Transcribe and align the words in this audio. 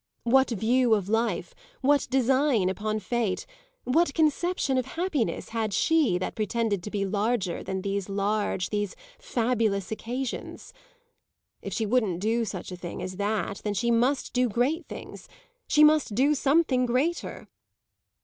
What 0.23 0.49
view 0.49 0.95
of 0.95 1.09
life, 1.09 1.53
what 1.81 2.07
design 2.09 2.69
upon 2.69 2.97
fate, 2.99 3.45
what 3.83 4.15
conception 4.15 4.79
of 4.79 4.87
happiness, 4.97 5.49
had 5.49 5.73
she 5.75 6.17
that 6.17 6.33
pretended 6.33 6.81
to 6.81 6.89
be 6.89 7.05
larger 7.05 7.61
than 7.61 7.83
these 7.83 8.09
large 8.09 8.71
these 8.71 8.95
fabulous 9.19 9.91
occasions? 9.91 10.73
If 11.61 11.71
she 11.71 11.85
wouldn't 11.85 12.19
do 12.19 12.45
such 12.45 12.71
a 12.71 12.75
thing 12.77 12.99
as 12.99 13.17
that 13.17 13.61
then 13.63 13.75
she 13.75 13.91
must 13.91 14.33
do 14.33 14.49
great 14.49 14.87
things, 14.87 15.27
she 15.67 15.83
must 15.83 16.15
do 16.15 16.33
something 16.33 16.87
greater. 16.87 17.47